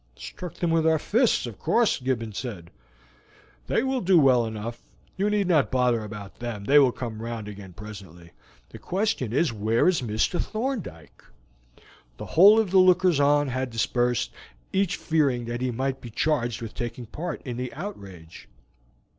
"Struck 0.17 0.55
them 0.55 0.71
with 0.71 0.87
our 0.87 0.97
fists, 0.97 1.45
of 1.45 1.59
course," 1.59 1.99
Gibbons 1.99 2.43
replied. 2.43 2.71
"They 3.67 3.83
will 3.83 4.01
do 4.01 4.17
well 4.19 4.47
enough; 4.47 4.81
you 5.15 5.29
need 5.29 5.47
not 5.47 5.69
bother 5.69 6.03
about 6.03 6.39
them, 6.39 6.63
they 6.63 6.79
will 6.79 6.91
come 6.91 7.21
round 7.21 7.47
again 7.47 7.73
presently. 7.73 8.31
The 8.69 8.79
question 8.79 9.31
is, 9.31 9.53
Where 9.53 9.87
is 9.87 10.01
Mr. 10.01 10.41
Thorndyke?" 10.43 11.23
The 12.17 12.25
whole 12.33 12.59
of 12.59 12.71
the 12.71 12.79
lookers 12.79 13.19
on 13.19 13.49
had 13.49 13.69
dispersed, 13.69 14.31
each 14.73 14.95
fearing 14.95 15.45
that 15.45 15.61
he 15.61 15.69
might 15.69 16.01
be 16.01 16.09
charged 16.09 16.63
with 16.63 16.73
taking 16.73 17.05
part 17.05 17.39
in 17.43 17.57
the 17.57 17.71
outrage. 17.71 18.49